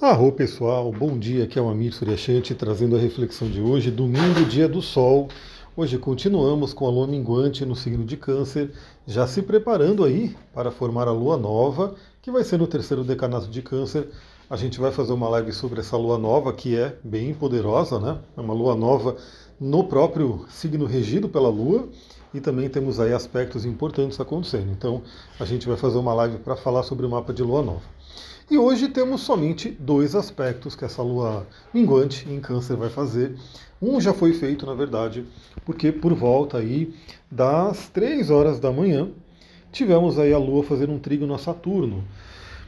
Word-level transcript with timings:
Arro 0.00 0.30
pessoal, 0.30 0.92
bom 0.92 1.18
dia, 1.18 1.42
aqui 1.42 1.58
é 1.58 1.62
o 1.62 1.68
Amir 1.68 1.92
Suryashanti 1.92 2.54
trazendo 2.54 2.94
a 2.94 3.00
reflexão 3.00 3.50
de 3.50 3.60
hoje, 3.60 3.90
domingo, 3.90 4.44
dia 4.44 4.68
do 4.68 4.80
sol. 4.80 5.26
Hoje 5.76 5.98
continuamos 5.98 6.72
com 6.72 6.86
a 6.86 6.88
lua 6.88 7.04
minguante 7.04 7.66
no 7.66 7.74
signo 7.74 8.04
de 8.04 8.16
câncer, 8.16 8.70
já 9.08 9.26
se 9.26 9.42
preparando 9.42 10.04
aí 10.04 10.36
para 10.54 10.70
formar 10.70 11.08
a 11.08 11.12
lua 11.12 11.36
nova, 11.36 11.96
que 12.22 12.30
vai 12.30 12.44
ser 12.44 12.58
no 12.58 12.68
terceiro 12.68 13.02
decanato 13.02 13.48
de 13.48 13.60
câncer. 13.60 14.08
A 14.48 14.54
gente 14.54 14.78
vai 14.78 14.92
fazer 14.92 15.12
uma 15.12 15.28
live 15.30 15.52
sobre 15.52 15.80
essa 15.80 15.96
lua 15.96 16.16
nova, 16.16 16.52
que 16.52 16.76
é 16.76 16.96
bem 17.02 17.34
poderosa, 17.34 17.98
né? 17.98 18.18
É 18.36 18.40
uma 18.40 18.54
lua 18.54 18.76
nova 18.76 19.16
no 19.58 19.82
próprio 19.82 20.46
signo 20.48 20.86
regido 20.86 21.28
pela 21.28 21.48
lua, 21.48 21.88
e 22.32 22.40
também 22.40 22.68
temos 22.68 23.00
aí 23.00 23.12
aspectos 23.12 23.64
importantes 23.64 24.20
acontecendo. 24.20 24.70
Então, 24.70 25.02
a 25.40 25.44
gente 25.44 25.66
vai 25.66 25.76
fazer 25.76 25.98
uma 25.98 26.14
live 26.14 26.38
para 26.38 26.54
falar 26.54 26.84
sobre 26.84 27.04
o 27.04 27.10
mapa 27.10 27.32
de 27.34 27.42
lua 27.42 27.62
nova. 27.62 27.82
E 28.50 28.56
hoje 28.56 28.88
temos 28.88 29.20
somente 29.20 29.68
dois 29.68 30.14
aspectos 30.14 30.74
que 30.74 30.82
essa 30.82 31.02
lua 31.02 31.46
minguante 31.72 32.26
em 32.30 32.40
câncer 32.40 32.76
vai 32.76 32.88
fazer. 32.88 33.36
Um 33.80 34.00
já 34.00 34.14
foi 34.14 34.32
feito, 34.32 34.64
na 34.64 34.72
verdade, 34.72 35.26
porque 35.66 35.92
por 35.92 36.14
volta 36.14 36.56
aí 36.56 36.94
das 37.30 37.90
3 37.90 38.30
horas 38.30 38.58
da 38.58 38.72
manhã 38.72 39.10
tivemos 39.70 40.18
aí 40.18 40.32
a 40.32 40.38
lua 40.38 40.64
fazendo 40.64 40.94
um 40.94 40.98
trígono 40.98 41.34
a 41.34 41.38
Saturno. 41.38 42.02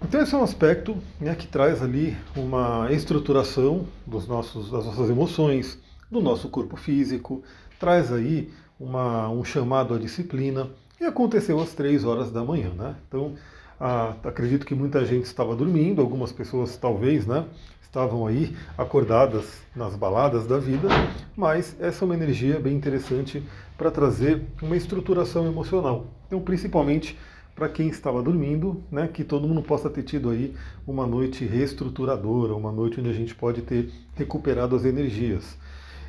Então 0.00 0.20
esse 0.22 0.32
é 0.32 0.38
um 0.38 0.44
aspecto 0.44 0.96
né, 1.20 1.34
que 1.34 1.48
traz 1.48 1.82
ali 1.82 2.16
uma 2.36 2.92
estruturação 2.92 3.84
dos 4.06 4.28
nossos, 4.28 4.70
das 4.70 4.84
nossas 4.86 5.10
emoções, 5.10 5.76
do 6.08 6.20
nosso 6.20 6.48
corpo 6.50 6.76
físico, 6.76 7.42
traz 7.80 8.12
aí 8.12 8.48
uma, 8.78 9.28
um 9.28 9.42
chamado 9.42 9.92
à 9.92 9.98
disciplina, 9.98 10.70
e 11.00 11.04
aconteceu 11.04 11.60
às 11.60 11.72
3 11.72 12.04
horas 12.04 12.30
da 12.30 12.44
manhã. 12.44 12.70
Né? 12.70 12.94
Então 13.08 13.34
ah, 13.80 14.14
acredito 14.24 14.66
que 14.66 14.74
muita 14.74 15.04
gente 15.04 15.24
estava 15.24 15.54
dormindo, 15.54 16.00
algumas 16.00 16.32
pessoas 16.32 16.76
talvez, 16.76 17.26
né? 17.26 17.44
Estavam 17.82 18.26
aí 18.26 18.56
acordadas 18.76 19.62
nas 19.74 19.94
baladas 19.94 20.46
da 20.46 20.58
vida, 20.58 20.88
mas 21.36 21.76
essa 21.80 22.04
é 22.04 22.06
uma 22.06 22.14
energia 22.14 22.58
bem 22.58 22.74
interessante 22.74 23.42
para 23.78 23.90
trazer 23.90 24.42
uma 24.60 24.76
estruturação 24.76 25.46
emocional. 25.46 26.06
Então, 26.26 26.40
principalmente 26.40 27.16
para 27.54 27.68
quem 27.68 27.88
estava 27.88 28.20
dormindo, 28.20 28.82
né, 28.90 29.08
que 29.12 29.22
todo 29.22 29.46
mundo 29.46 29.62
possa 29.62 29.88
ter 29.88 30.02
tido 30.02 30.30
aí 30.30 30.54
uma 30.86 31.06
noite 31.06 31.44
reestruturadora, 31.44 32.54
uma 32.54 32.72
noite 32.72 32.98
onde 32.98 33.10
a 33.10 33.12
gente 33.12 33.34
pode 33.34 33.62
ter 33.62 33.90
recuperado 34.16 34.74
as 34.74 34.84
energias. 34.84 35.56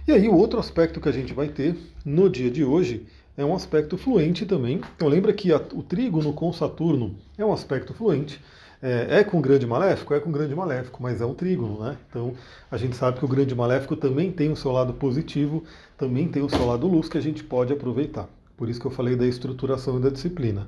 E 0.07 0.11
aí 0.11 0.27
o 0.27 0.35
outro 0.35 0.59
aspecto 0.59 0.99
que 0.99 1.09
a 1.09 1.11
gente 1.11 1.33
vai 1.33 1.47
ter 1.47 1.75
no 2.03 2.29
dia 2.29 2.49
de 2.49 2.63
hoje 2.63 3.05
é 3.37 3.43
um 3.43 3.53
aspecto 3.53 3.97
fluente 3.97 4.45
também. 4.45 4.81
Então 4.95 5.07
lembra 5.07 5.33
que 5.33 5.51
a, 5.51 5.57
o 5.73 5.83
trígono 5.83 6.33
com 6.33 6.51
Saturno 6.53 7.15
é 7.37 7.45
um 7.45 7.53
aspecto 7.53 7.93
fluente. 7.93 8.41
É, 8.81 9.19
é, 9.19 9.23
com 9.23 9.41
grande 9.41 9.65
maléfico? 9.65 10.13
É 10.13 10.19
com 10.19 10.31
grande 10.31 10.53
maléfico, 10.53 11.01
mas 11.01 11.21
é 11.21 11.25
um 11.25 11.33
trígono, 11.33 11.79
né? 11.83 11.97
Então 12.09 12.33
a 12.69 12.77
gente 12.77 12.95
sabe 12.95 13.17
que 13.17 13.25
o 13.25 13.27
grande 13.27 13.55
maléfico 13.55 13.95
também 13.95 14.31
tem 14.31 14.51
o 14.51 14.55
seu 14.55 14.71
lado 14.71 14.93
positivo, 14.93 15.63
também 15.97 16.27
tem 16.27 16.43
o 16.43 16.49
seu 16.49 16.65
lado 16.65 16.87
luz 16.87 17.09
que 17.09 17.17
a 17.17 17.21
gente 17.21 17.43
pode 17.43 17.73
aproveitar. 17.73 18.29
Por 18.55 18.69
isso 18.69 18.79
que 18.79 18.85
eu 18.85 18.91
falei 18.91 19.15
da 19.15 19.25
estruturação 19.25 19.97
e 19.97 20.01
da 20.01 20.09
disciplina. 20.09 20.67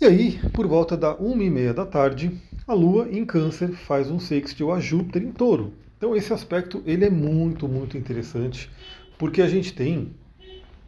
E 0.00 0.04
aí, 0.04 0.40
por 0.52 0.66
volta 0.66 0.96
da 0.96 1.14
uma 1.14 1.44
e 1.44 1.50
meia 1.50 1.72
da 1.72 1.86
tarde, 1.86 2.36
a 2.66 2.74
Lua 2.74 3.08
em 3.08 3.24
Câncer 3.24 3.72
faz 3.72 4.10
um 4.10 4.18
sextil 4.18 4.72
a 4.72 4.80
Júpiter 4.80 5.22
em 5.22 5.30
Touro. 5.30 5.74
Então 5.96 6.16
esse 6.16 6.32
aspecto 6.32 6.82
ele 6.84 7.04
é 7.04 7.10
muito, 7.10 7.68
muito 7.68 7.96
interessante, 7.96 8.68
porque 9.16 9.40
a 9.40 9.46
gente 9.46 9.72
tem 9.72 10.12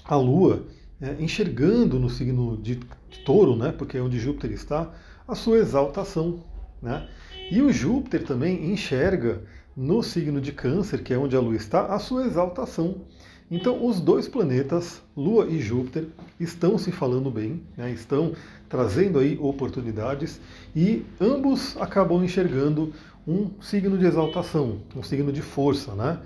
a 0.05 0.17
Lua 0.17 0.65
é, 1.01 1.17
enxergando 1.19 1.99
no 1.99 2.11
signo 2.11 2.57
de 2.57 2.77
touro, 3.25 3.57
né, 3.57 3.73
porque 3.73 3.97
é 3.97 4.01
onde 4.01 4.19
Júpiter 4.19 4.53
está, 4.53 4.93
a 5.27 5.35
sua 5.35 5.59
exaltação. 5.59 6.45
Né? 6.81 7.09
E 7.51 7.61
o 7.61 7.73
Júpiter 7.73 8.25
também 8.25 8.71
enxerga 8.71 9.43
no 9.77 10.03
signo 10.03 10.41
de 10.41 10.53
Câncer, 10.53 11.03
que 11.03 11.13
é 11.13 11.19
onde 11.19 11.35
a 11.35 11.41
Lua 11.41 11.57
está, 11.57 11.87
a 11.87 11.99
sua 11.99 12.27
exaltação. 12.27 13.03
Então, 13.51 13.85
os 13.87 14.01
dois 14.01 14.27
planetas, 14.27 15.03
Lua 15.17 15.47
e 15.47 15.61
Júpiter, 15.61 16.09
estão 16.41 16.79
se 16.79 16.91
falando 16.91 17.31
bem, 17.31 17.63
né, 17.77 17.91
estão 17.93 18.33
trazendo 18.69 19.19
aí 19.19 19.39
oportunidades 19.41 20.41
e 20.75 21.05
ambos 21.21 21.77
acabam 21.77 22.25
enxergando 22.25 22.93
um 23.27 23.51
signo 23.61 23.97
de 23.97 24.07
exaltação, 24.07 24.81
um 24.95 25.03
signo 25.03 25.33
de 25.33 25.41
força, 25.41 25.95
né? 25.95 26.19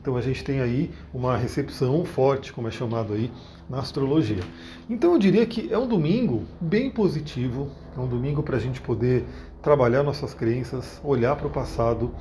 Então 0.00 0.16
a 0.16 0.20
gente 0.20 0.44
tem 0.44 0.60
aí 0.60 0.90
uma 1.12 1.36
recepção 1.36 2.04
forte, 2.04 2.52
como 2.52 2.68
é 2.68 2.70
chamado 2.70 3.14
aí 3.14 3.30
na 3.68 3.78
astrologia. 3.78 4.42
Então 4.88 5.12
eu 5.12 5.18
diria 5.18 5.44
que 5.46 5.72
é 5.72 5.78
um 5.78 5.88
domingo 5.88 6.44
bem 6.60 6.90
positivo, 6.90 7.70
é 7.96 8.00
um 8.00 8.06
domingo 8.06 8.42
para 8.42 8.56
a 8.56 8.60
gente 8.60 8.80
poder 8.80 9.24
trabalhar 9.62 10.02
nossas 10.02 10.32
crenças, 10.32 11.00
olhar 11.02 11.34
para 11.36 11.46
o 11.46 11.50
passado 11.50 12.12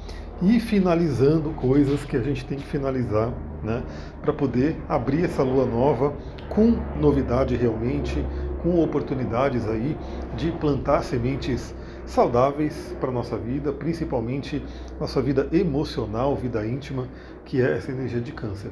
e 0.41 0.59
finalizando 0.59 1.51
coisas 1.51 2.03
que 2.03 2.17
a 2.17 2.21
gente 2.21 2.43
tem 2.45 2.57
que 2.57 2.65
finalizar, 2.65 3.31
né, 3.61 3.83
para 4.21 4.33
poder 4.33 4.75
abrir 4.89 5.25
essa 5.25 5.43
lua 5.43 5.65
nova 5.65 6.13
com 6.49 6.77
novidade 6.99 7.55
realmente, 7.55 8.25
com 8.63 8.81
oportunidades 8.83 9.67
aí 9.67 9.95
de 10.35 10.51
plantar 10.53 11.03
sementes 11.03 11.75
saudáveis 12.05 12.95
para 12.99 13.09
a 13.09 13.13
nossa 13.13 13.37
vida, 13.37 13.71
principalmente 13.73 14.63
nossa 14.99 15.21
vida 15.21 15.47
emocional, 15.51 16.35
vida 16.35 16.65
íntima, 16.65 17.07
que 17.45 17.61
é 17.61 17.77
essa 17.77 17.91
energia 17.91 18.21
de 18.21 18.31
câncer. 18.31 18.71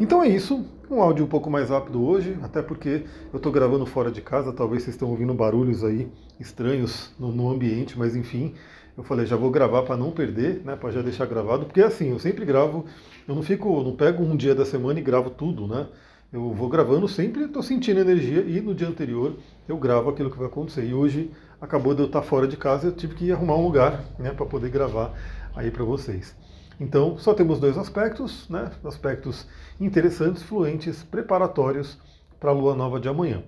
Então 0.00 0.22
é 0.22 0.28
isso, 0.28 0.64
um 0.90 1.02
áudio 1.02 1.24
um 1.24 1.28
pouco 1.28 1.50
mais 1.50 1.70
rápido 1.70 2.04
hoje, 2.04 2.36
até 2.42 2.62
porque 2.62 3.04
eu 3.32 3.36
estou 3.36 3.52
gravando 3.52 3.86
fora 3.86 4.10
de 4.10 4.20
casa, 4.20 4.52
talvez 4.52 4.82
vocês 4.82 4.94
estão 4.94 5.10
ouvindo 5.10 5.34
barulhos 5.34 5.84
aí 5.84 6.10
estranhos 6.40 7.12
no, 7.18 7.30
no 7.30 7.50
ambiente, 7.50 7.98
mas 7.98 8.16
enfim, 8.16 8.54
eu 8.96 9.02
falei, 9.02 9.24
já 9.24 9.36
vou 9.36 9.50
gravar 9.50 9.82
para 9.82 9.96
não 9.96 10.10
perder, 10.10 10.62
né, 10.64 10.76
para 10.76 10.90
já 10.90 11.02
deixar 11.02 11.26
gravado, 11.26 11.66
porque 11.66 11.80
assim, 11.80 12.10
eu 12.10 12.18
sempre 12.18 12.44
gravo, 12.44 12.84
eu 13.26 13.34
não 13.34 13.42
fico, 13.42 13.82
não 13.82 13.94
pego 13.96 14.22
um 14.22 14.36
dia 14.36 14.54
da 14.54 14.64
semana 14.64 14.98
e 14.98 15.02
gravo 15.02 15.30
tudo, 15.30 15.66
né? 15.66 15.86
Eu 16.32 16.50
vou 16.54 16.66
gravando 16.66 17.06
sempre, 17.06 17.44
estou 17.44 17.62
sentindo 17.62 18.00
energia 18.00 18.40
e 18.40 18.58
no 18.62 18.74
dia 18.74 18.88
anterior 18.88 19.36
eu 19.68 19.76
gravo 19.76 20.08
aquilo 20.08 20.30
que 20.30 20.38
vai 20.38 20.46
acontecer. 20.46 20.82
E 20.82 20.94
hoje 20.94 21.30
acabou 21.60 21.94
de 21.94 22.00
eu 22.00 22.06
estar 22.06 22.22
fora 22.22 22.48
de 22.48 22.56
casa, 22.56 22.86
eu 22.86 22.92
tive 22.92 23.14
que 23.14 23.30
arrumar 23.30 23.56
um 23.56 23.62
lugar 23.62 24.02
né, 24.18 24.30
para 24.30 24.46
poder 24.46 24.70
gravar 24.70 25.12
aí 25.54 25.70
para 25.70 25.84
vocês. 25.84 26.34
Então, 26.80 27.18
só 27.18 27.34
temos 27.34 27.60
dois 27.60 27.76
aspectos, 27.76 28.48
né, 28.48 28.70
aspectos 28.82 29.46
interessantes, 29.78 30.42
fluentes, 30.42 31.02
preparatórios 31.02 31.98
para 32.40 32.48
a 32.50 32.54
lua 32.54 32.74
nova 32.74 32.98
de 32.98 33.10
amanhã. 33.10 33.42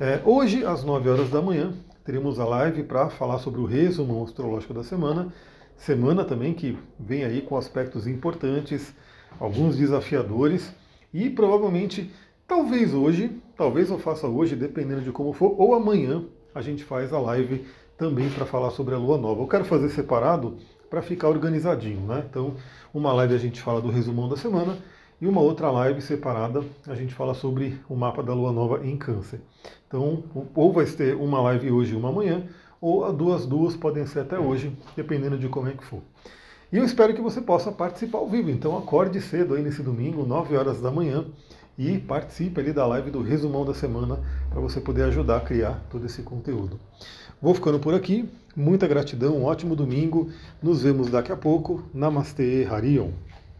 É, 0.00 0.22
hoje, 0.24 0.64
às 0.64 0.82
9 0.82 1.10
horas 1.10 1.28
da 1.28 1.42
manhã, 1.42 1.74
teremos 2.02 2.40
a 2.40 2.46
live 2.46 2.82
para 2.84 3.10
falar 3.10 3.40
sobre 3.40 3.60
o 3.60 3.66
resumo 3.66 4.24
astrológico 4.24 4.72
da 4.72 4.82
semana. 4.82 5.30
Semana 5.76 6.24
também 6.24 6.54
que 6.54 6.78
vem 6.98 7.24
aí 7.24 7.42
com 7.42 7.58
aspectos 7.58 8.06
importantes, 8.06 8.94
alguns 9.38 9.76
desafiadores 9.76 10.72
e 11.12 11.28
provavelmente, 11.30 12.10
talvez 12.46 12.94
hoje, 12.94 13.30
talvez 13.56 13.90
eu 13.90 13.98
faça 13.98 14.26
hoje, 14.26 14.56
dependendo 14.56 15.02
de 15.02 15.12
como 15.12 15.32
for, 15.32 15.54
ou 15.58 15.74
amanhã 15.74 16.24
a 16.54 16.60
gente 16.60 16.84
faz 16.84 17.12
a 17.12 17.18
live 17.18 17.64
também 17.96 18.28
para 18.30 18.44
falar 18.44 18.70
sobre 18.70 18.94
a 18.94 18.98
lua 18.98 19.18
nova. 19.18 19.42
Eu 19.42 19.46
quero 19.46 19.64
fazer 19.64 19.88
separado 19.90 20.56
para 20.88 21.02
ficar 21.02 21.28
organizadinho, 21.28 22.00
né? 22.00 22.24
Então, 22.28 22.54
uma 22.92 23.12
live 23.12 23.34
a 23.34 23.38
gente 23.38 23.60
fala 23.60 23.80
do 23.80 23.90
resumão 23.90 24.28
da 24.28 24.36
semana 24.36 24.76
e 25.20 25.26
uma 25.26 25.40
outra 25.40 25.70
live 25.70 26.02
separada 26.02 26.64
a 26.86 26.94
gente 26.94 27.14
fala 27.14 27.32
sobre 27.32 27.78
o 27.88 27.94
mapa 27.94 28.22
da 28.22 28.34
lua 28.34 28.52
nova 28.52 28.84
em 28.84 28.96
Câncer. 28.96 29.40
Então, 29.86 30.24
ou 30.54 30.72
vai 30.72 30.84
ter 30.84 31.14
uma 31.14 31.40
live 31.40 31.70
hoje 31.70 31.94
e 31.94 31.96
uma 31.96 32.08
amanhã, 32.08 32.42
ou 32.80 33.12
duas 33.12 33.46
duas 33.46 33.76
podem 33.76 34.04
ser 34.04 34.20
até 34.20 34.38
hoje, 34.38 34.76
dependendo 34.96 35.38
de 35.38 35.48
como 35.48 35.68
é 35.68 35.72
que 35.72 35.84
for. 35.84 36.02
E 36.72 36.78
eu 36.78 36.84
espero 36.84 37.12
que 37.12 37.20
você 37.20 37.40
possa 37.40 37.70
participar 37.70 38.18
ao 38.18 38.28
vivo. 38.28 38.50
Então 38.50 38.78
acorde 38.78 39.20
cedo 39.20 39.54
aí 39.54 39.62
nesse 39.62 39.82
domingo, 39.82 40.24
9 40.24 40.56
horas 40.56 40.80
da 40.80 40.90
manhã, 40.90 41.26
e 41.76 41.98
participe 41.98 42.60
ali 42.60 42.72
da 42.72 42.86
live 42.86 43.10
do 43.10 43.22
resumão 43.22 43.64
da 43.64 43.74
semana 43.74 44.18
para 44.48 44.58
você 44.60 44.80
poder 44.80 45.02
ajudar 45.04 45.36
a 45.36 45.40
criar 45.40 45.84
todo 45.90 46.06
esse 46.06 46.22
conteúdo. 46.22 46.80
Vou 47.40 47.54
ficando 47.54 47.78
por 47.78 47.92
aqui. 47.92 48.26
Muita 48.56 48.86
gratidão, 48.86 49.36
um 49.36 49.44
ótimo 49.44 49.76
domingo. 49.76 50.30
Nos 50.62 50.82
vemos 50.82 51.10
daqui 51.10 51.30
a 51.30 51.36
pouco. 51.36 51.82
Namastê, 51.92 52.66
Harion. 52.70 53.10